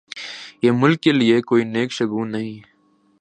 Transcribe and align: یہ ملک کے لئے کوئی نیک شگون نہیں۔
یہ 0.61 0.71
ملک 0.71 1.01
کے 1.01 1.11
لئے 1.11 1.41
کوئی 1.41 1.63
نیک 1.63 1.91
شگون 1.91 2.31
نہیں۔ 2.31 2.59